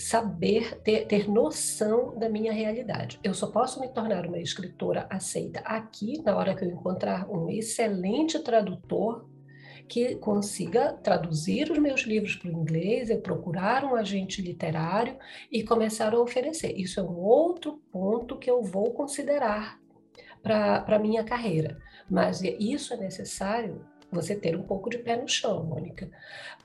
[0.00, 3.20] saber, ter, ter noção da minha realidade.
[3.22, 7.50] Eu só posso me tornar uma escritora aceita aqui, na hora que eu encontrar um
[7.50, 9.28] excelente tradutor
[9.86, 15.18] que consiga traduzir os meus livros para o inglês, eu procurar um agente literário
[15.50, 16.72] e começar a oferecer.
[16.78, 19.80] Isso é um outro ponto que eu vou considerar
[20.42, 21.78] para a minha carreira.
[22.08, 26.10] Mas isso é necessário você ter um pouco de pé no chão, Mônica,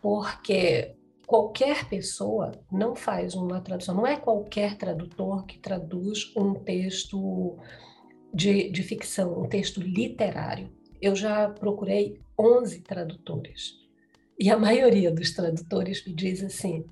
[0.02, 0.96] porque
[1.28, 7.58] qualquer pessoa não faz uma tradução, não é qualquer tradutor que traduz um texto
[8.34, 10.70] de, de ficção, um texto literário.
[11.02, 13.86] Eu já procurei 11 tradutores
[14.40, 16.86] e a maioria dos tradutores me diz assim: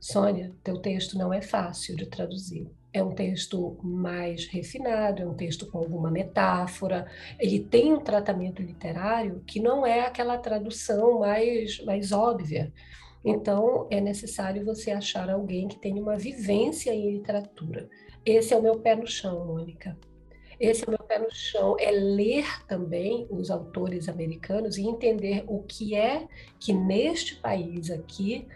[0.00, 5.34] Sônia, teu texto não é fácil de traduzir é um texto mais refinado, é um
[5.34, 11.84] texto com alguma metáfora, ele tem um tratamento literário que não é aquela tradução mais,
[11.84, 12.72] mais óbvia.
[13.24, 17.88] Então, é necessário você achar alguém que tenha uma vivência em literatura.
[18.24, 19.98] Esse é o meu pé no chão, Mônica.
[20.60, 25.42] Esse é o meu pé no chão, é ler também os autores americanos e entender
[25.48, 26.28] o que é
[26.60, 28.46] que neste país aqui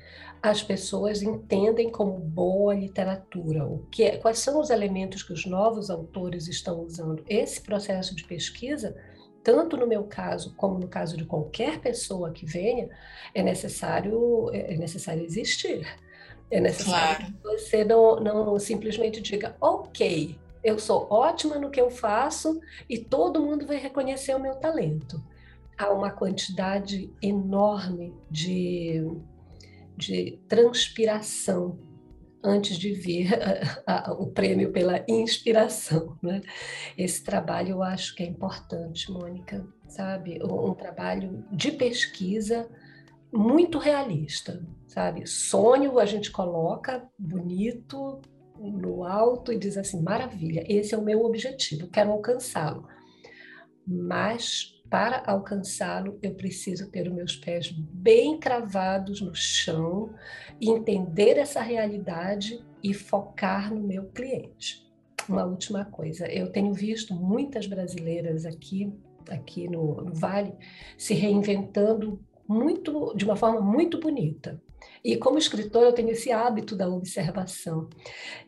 [0.42, 5.44] as pessoas entendem como boa literatura, o que é, quais são os elementos que os
[5.44, 7.24] novos autores estão usando.
[7.28, 8.96] Esse processo de pesquisa,
[9.42, 12.88] tanto no meu caso como no caso de qualquer pessoa que venha,
[13.34, 15.86] é necessário é, é necessário existir.
[16.50, 17.32] É necessário claro.
[17.34, 22.98] que você não, não simplesmente diga, ok, eu sou ótima no que eu faço e
[22.98, 25.22] todo mundo vai reconhecer o meu talento.
[25.76, 29.04] Há uma quantidade enorme de
[29.98, 31.78] de transpiração
[32.42, 33.34] antes de vir
[33.84, 36.16] a, a, o prêmio pela inspiração.
[36.22, 36.40] Né?
[36.96, 40.38] Esse trabalho eu acho que é importante, Mônica, sabe?
[40.42, 42.68] Um trabalho de pesquisa
[43.32, 45.26] muito realista, sabe?
[45.26, 48.22] Sonho a gente coloca bonito
[48.58, 52.86] no alto e diz assim: maravilha, esse é o meu objetivo, quero alcançá-lo.
[53.86, 60.14] Mas para alcançá-lo, eu preciso ter os meus pés bem cravados no chão,
[60.60, 64.86] entender essa realidade e focar no meu cliente.
[65.28, 68.92] Uma última coisa, eu tenho visto muitas brasileiras aqui,
[69.28, 70.54] aqui no, no Vale,
[70.96, 74.60] se reinventando muito, de uma forma muito bonita.
[75.04, 77.88] E como escritor, eu tenho esse hábito da observação.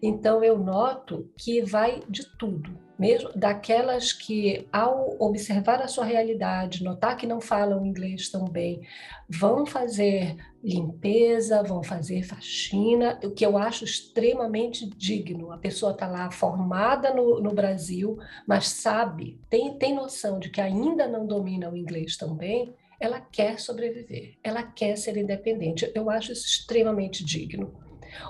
[0.03, 6.85] Então, eu noto que vai de tudo, mesmo daquelas que, ao observar a sua realidade,
[6.85, 8.83] notar que não falam inglês tão bem,
[9.29, 15.53] vão fazer limpeza, vão fazer faxina, o que eu acho extremamente digno.
[15.53, 20.61] A pessoa está lá formada no, no Brasil, mas sabe, tem, tem noção de que
[20.61, 25.91] ainda não domina o inglês tão bem ela quer sobreviver, ela quer ser independente.
[25.95, 27.73] Eu acho isso extremamente digno.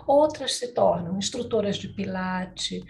[0.07, 2.85] Outras se tornam instrutoras de pilates,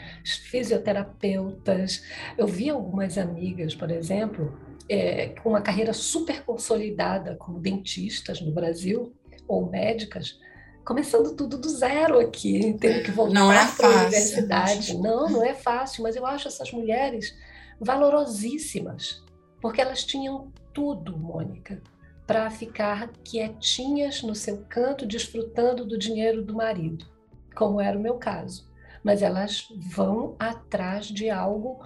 [0.50, 2.04] fisioterapeutas.
[2.36, 8.52] Eu vi algumas amigas, por exemplo, é, com uma carreira super consolidada como dentistas no
[8.52, 9.14] Brasil
[9.46, 10.38] ou médicas,
[10.84, 14.98] começando tudo do zero aqui, tendo que voltar é para a universidade.
[14.98, 17.36] Não, não é fácil, mas eu acho essas mulheres
[17.80, 19.22] valorosíssimas,
[19.60, 21.82] porque elas tinham tudo, Mônica,
[22.26, 27.06] para ficar quietinhas no seu canto, desfrutando do dinheiro do marido,
[27.54, 28.70] como era o meu caso.
[29.02, 31.80] mas elas vão atrás de algo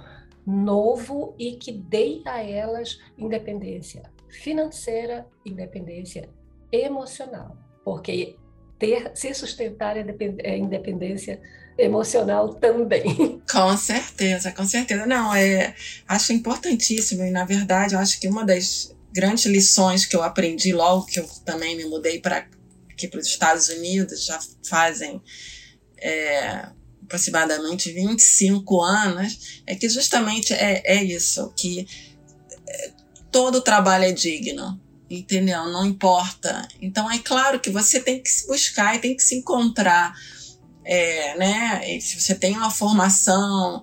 [0.47, 6.29] novo e que dê a elas independência financeira, independência
[6.73, 8.37] emocional, porque
[8.79, 11.41] ter se sustentar é independência
[11.77, 13.41] emocional também.
[13.51, 15.07] Com certeza, com certeza.
[15.07, 15.75] Não, é,
[16.09, 20.73] acho importantíssimo e na verdade eu acho que uma das grandes lições que eu aprendi
[20.73, 22.47] logo que eu também me mudei para
[22.91, 25.21] aqui para os Estados Unidos já fazem
[25.99, 26.69] é,
[27.05, 31.87] aproximadamente 25 anos é que justamente é, é isso que
[32.69, 32.91] é,
[33.31, 35.65] todo trabalho é digno entendeu?
[35.67, 36.67] Não importa.
[36.81, 40.15] Então é claro que você tem que se buscar e tem que se encontrar,
[40.85, 42.01] é, né?
[42.01, 43.83] Se você tem uma formação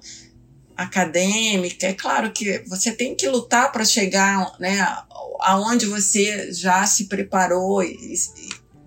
[0.77, 4.85] acadêmica, é claro que você tem que lutar para chegar, né?
[5.39, 7.81] Aonde você já se preparou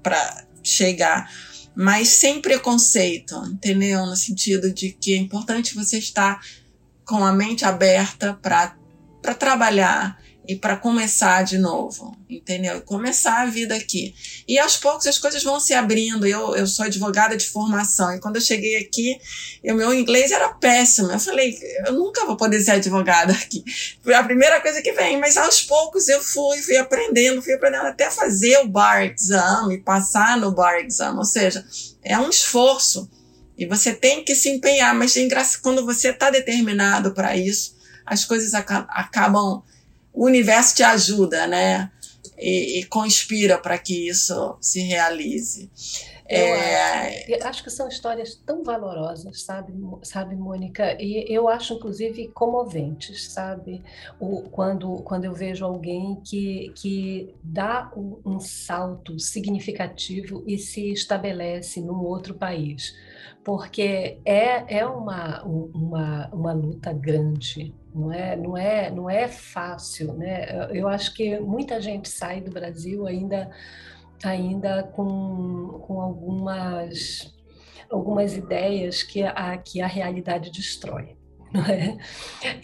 [0.03, 1.31] para chegar,
[1.75, 4.07] mas sem preconceito, entendeu?
[4.07, 6.41] No sentido de que é importante você estar
[7.05, 12.83] com a mente aberta para trabalhar e para começar de novo, entendeu?
[12.83, 14.15] Começar a vida aqui.
[14.47, 16.27] E aos poucos as coisas vão se abrindo.
[16.27, 19.19] Eu, eu sou advogada de formação e quando eu cheguei aqui,
[19.65, 21.11] o meu inglês era péssimo.
[21.11, 23.65] Eu falei, eu nunca vou poder ser advogada aqui.
[24.03, 27.87] Foi a primeira coisa que vem, mas aos poucos eu fui, fui aprendendo, fui aprendendo
[27.87, 31.17] até fazer o bar exam e passar no bar exam.
[31.17, 31.65] Ou seja,
[32.03, 33.11] é um esforço.
[33.57, 35.27] E você tem que se empenhar, mas é
[35.63, 39.63] quando você está determinado para isso, as coisas acabam
[40.15, 41.91] o universo te ajuda, né?
[42.39, 45.71] E, e conspira para que isso se realize.
[46.27, 47.07] Eu, é...
[47.07, 50.97] acho, eu, acho, que são histórias tão valorosas, sabe, sabe, Mônica?
[50.99, 53.83] E eu acho, inclusive, comoventes, sabe?
[54.19, 60.93] O, quando, quando eu vejo alguém que, que dá um, um salto significativo e se
[60.93, 62.95] estabelece num outro país.
[63.45, 70.15] Porque é, é uma, uma, uma luta grande, não é, não é, não é fácil,
[70.15, 70.69] né?
[70.73, 73.49] Eu acho que muita gente sai do Brasil ainda,
[74.23, 77.33] ainda com, com algumas,
[77.89, 81.17] algumas ideias que a, que a realidade destrói.
[81.55, 81.97] É?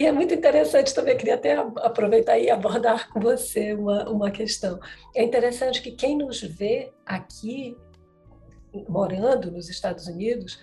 [0.01, 4.81] E é muito interessante também, queria até aproveitar e abordar com você uma, uma questão.
[5.14, 7.76] É interessante que quem nos vê aqui
[8.89, 10.59] morando nos Estados Unidos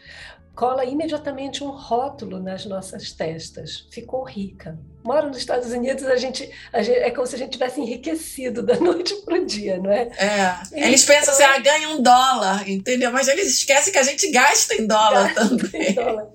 [0.58, 3.88] cola imediatamente um rótulo nas nossas testas.
[3.91, 4.76] Ficou rica.
[5.03, 8.64] Mora nos Estados Unidos, a gente, a gente, é como se a gente tivesse enriquecido
[8.64, 10.10] da noite para o dia, não é?
[10.18, 10.88] É.
[10.88, 13.12] Eles pensam assim, ah, ganha um dólar, entendeu?
[13.12, 15.91] Mas eles esquecem que a gente gasta em dólar gasta também.
[15.91, 16.28] Em dólar.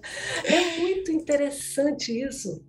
[0.45, 2.64] É muito interessante isso.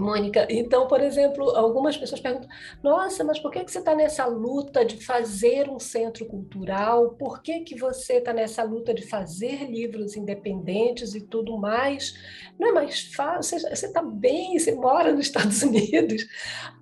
[0.00, 2.48] Mônica, então, por exemplo, algumas pessoas perguntam:
[2.82, 7.10] nossa, mas por que, que você está nessa luta de fazer um centro cultural?
[7.10, 12.14] Por que, que você está nessa luta de fazer livros independentes e tudo mais?
[12.58, 13.60] Não é mais fácil?
[13.60, 16.26] Você está bem, você mora nos Estados Unidos.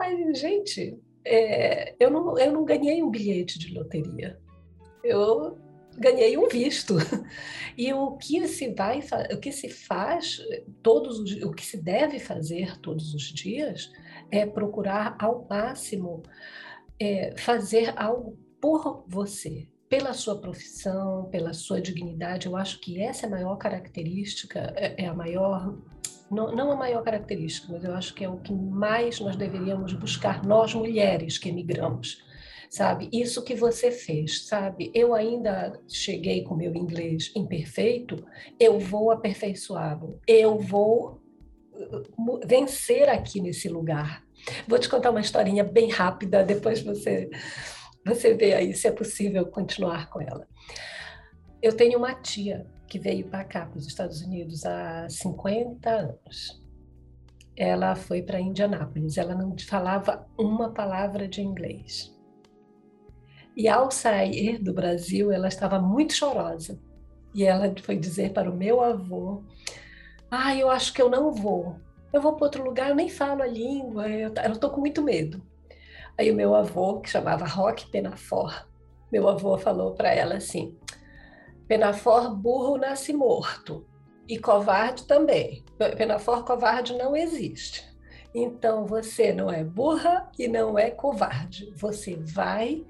[0.01, 4.39] Aí, gente, é, eu, não, eu não ganhei um bilhete de loteria.
[5.05, 5.59] Eu
[5.99, 6.97] ganhei um visto.
[7.75, 9.01] E o que se vai,
[9.33, 10.43] o que se faz
[10.83, 13.91] todos os, o que se deve fazer todos os dias
[14.31, 16.23] é procurar ao máximo
[17.01, 22.47] é, fazer algo por você, pela sua profissão, pela sua dignidade.
[22.47, 25.75] Eu acho que essa é a maior característica, é, é a maior
[26.31, 29.93] não, não, a maior característica, mas eu acho que é o que mais nós deveríamos
[29.93, 32.25] buscar, nós mulheres que emigramos
[32.73, 33.11] sabe?
[33.13, 34.91] Isso que você fez, sabe?
[34.95, 38.27] Eu ainda cheguei com meu inglês imperfeito,
[38.59, 41.21] eu vou aperfeiçoá-lo, eu vou
[41.75, 44.25] uh, vencer aqui nesse lugar.
[44.67, 47.29] Vou te contar uma historinha bem rápida, depois você
[48.07, 50.49] você vê aí se é possível continuar com ela.
[51.61, 56.63] Eu tenho uma tia que veio para cá, para os Estados Unidos, há 50 anos.
[57.55, 62.13] Ela foi para Indianápolis, ela não falava uma palavra de inglês.
[63.57, 66.79] E ao sair do Brasil, ela estava muito chorosa.
[67.35, 69.43] E ela foi dizer para o meu avô:
[70.31, 71.77] Ah, eu acho que eu não vou.
[72.13, 75.43] Eu vou para outro lugar, eu nem falo a língua, eu estou com muito medo.
[76.19, 78.67] Aí o meu avô, que chamava Roque Penafor,
[79.11, 80.77] meu avô falou para ela assim:
[81.67, 83.87] Penafor, burro nasce morto.
[84.29, 85.65] E covarde também.
[85.97, 87.91] Penafor, covarde não existe.
[88.35, 91.73] Então você não é burra e não é covarde.
[91.77, 92.85] Você vai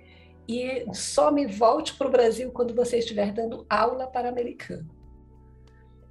[0.49, 4.89] e só me volte para o Brasil quando você estiver dando aula para americano.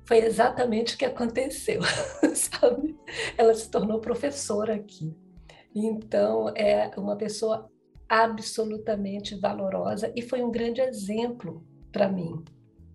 [0.05, 1.81] Foi exatamente o que aconteceu,
[2.33, 2.97] sabe?
[3.37, 5.15] Ela se tornou professora aqui.
[5.73, 7.69] Então, é uma pessoa
[8.09, 12.43] absolutamente valorosa e foi um grande exemplo para mim.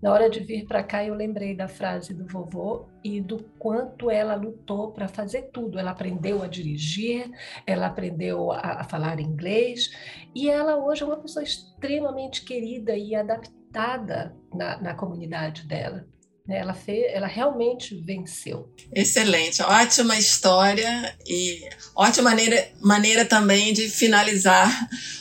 [0.07, 4.09] Na hora de vir para cá, eu lembrei da frase do vovô e do quanto
[4.09, 5.81] ela lutou para fazer tudo.
[5.81, 7.29] Ela aprendeu a dirigir,
[7.67, 9.91] ela aprendeu a, a falar inglês
[10.33, 16.07] e ela hoje é uma pessoa extremamente querida e adaptada na, na comunidade dela.
[16.47, 16.57] Né?
[16.59, 18.73] Ela, fez, ela realmente venceu.
[18.95, 24.71] Excelente, ótima história e ótima maneira, maneira também de finalizar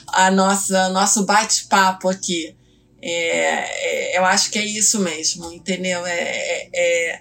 [0.09, 2.55] a nossa nosso bate-papo aqui.
[3.07, 6.03] É, é, eu acho que é isso mesmo, entendeu?
[6.07, 7.19] É, é,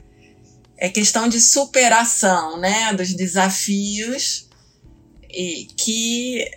[0.78, 4.48] é questão de superação, né, dos desafios
[5.30, 6.50] e que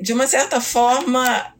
[0.00, 1.54] de uma certa forma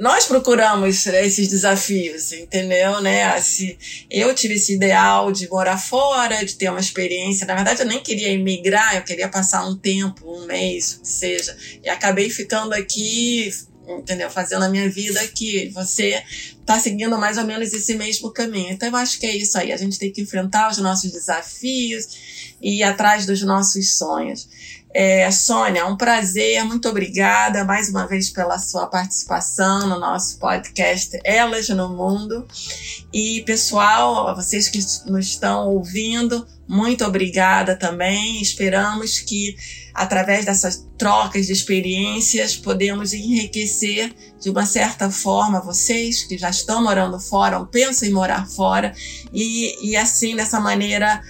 [0.00, 3.00] nós procuramos esses desafios, entendeu?
[3.00, 3.40] Né?
[3.40, 3.78] Se
[4.10, 7.46] eu tive esse ideal de morar fora, de ter uma experiência.
[7.46, 11.56] Na verdade, eu nem queria emigrar, eu queria passar um tempo, um mês, que seja.
[11.82, 13.50] E acabei ficando aqui,
[13.86, 14.30] entendeu?
[14.30, 15.68] Fazendo a minha vida aqui.
[15.70, 16.22] Você
[16.60, 18.70] está seguindo mais ou menos esse mesmo caminho.
[18.70, 19.72] Então, eu acho que é isso aí.
[19.72, 24.48] A gente tem que enfrentar os nossos desafios e ir atrás dos nossos sonhos.
[24.94, 31.18] É, Sônia, um prazer, muito obrigada mais uma vez pela sua participação no nosso podcast
[31.22, 32.46] Elas no Mundo.
[33.12, 34.78] E, pessoal, vocês que
[35.10, 38.40] nos estão ouvindo, muito obrigada também.
[38.40, 39.56] Esperamos que,
[39.92, 46.82] através dessas trocas de experiências, podemos enriquecer de uma certa forma vocês que já estão
[46.82, 48.94] morando fora ou pensam em morar fora
[49.32, 51.22] e, e assim, dessa maneira,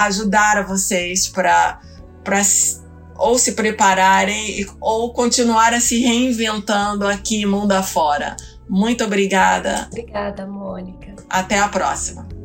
[0.00, 1.80] ajudar a vocês para
[3.18, 8.36] ou se prepararem ou continuar a se reinventando aqui mundo afora.
[8.68, 9.86] Muito obrigada.
[9.90, 11.14] Obrigada, Mônica.
[11.28, 12.35] Até a próxima.